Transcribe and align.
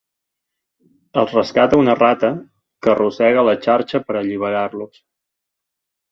Els 1.23 1.33
rescata 1.33 1.77
una 1.81 1.93
rata, 1.99 2.31
que 2.87 2.95
rosega 2.99 3.43
la 3.49 3.53
xarxa 3.67 4.01
per 4.07 4.17
alliberar-los. 4.23 5.03